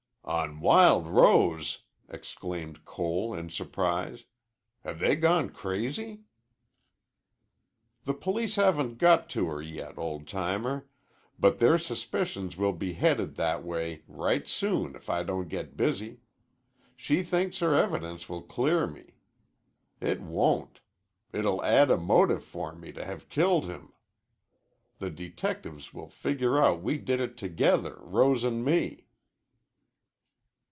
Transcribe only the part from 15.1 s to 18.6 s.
don't get busy. She thinks her evidence will